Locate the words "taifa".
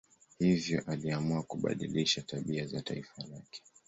2.81-3.23